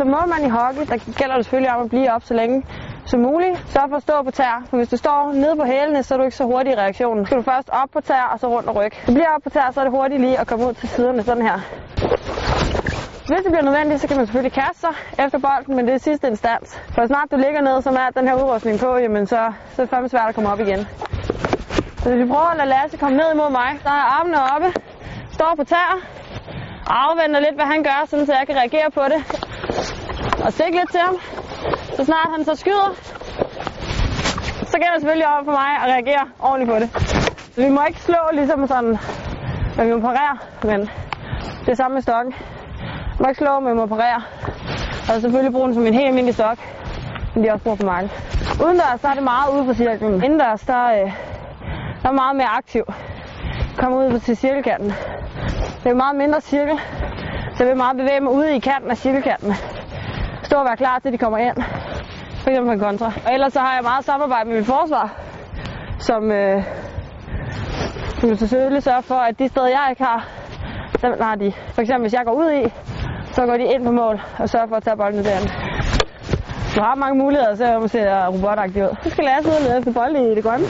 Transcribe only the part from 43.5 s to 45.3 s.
men man må parere. Og